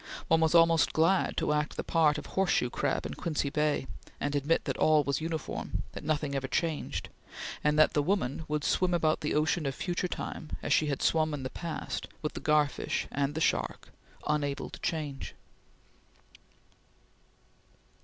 One 0.29 0.41
was 0.41 0.55
almost 0.55 0.93
glad 0.93 1.37
to 1.37 1.53
act 1.53 1.77
the 1.77 1.83
part 1.83 2.17
of 2.17 2.25
horseshoe 2.25 2.71
crab 2.71 3.05
in 3.05 3.13
Quincy 3.13 3.51
Bay, 3.51 3.85
and 4.19 4.35
admit 4.35 4.65
that 4.65 4.75
all 4.77 5.03
was 5.03 5.21
uniform 5.21 5.83
that 5.91 6.03
nothing 6.03 6.33
ever 6.33 6.47
changed 6.47 7.09
and 7.63 7.77
that 7.77 7.93
the 7.93 8.01
woman 8.01 8.43
would 8.47 8.63
swim 8.63 8.95
about 8.95 9.21
the 9.21 9.35
ocean 9.35 9.67
of 9.67 9.75
future 9.75 10.07
time, 10.07 10.57
as 10.63 10.73
she 10.73 10.87
had 10.87 11.03
swum 11.03 11.35
in 11.35 11.43
the 11.43 11.51
past, 11.51 12.07
with 12.23 12.33
the 12.33 12.39
gar 12.39 12.67
fish 12.67 13.07
and 13.11 13.35
the 13.35 13.41
shark, 13.41 13.89
unable 14.25 14.71
to 14.71 14.79
change. 14.79 15.35